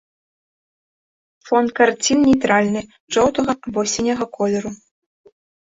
Фон 1.49 1.65
карцін 1.81 2.17
нейтральны, 2.31 2.81
жоўтага 3.17 3.51
або 3.71 3.81
сіняга 3.95 4.25
колеру. 4.41 4.75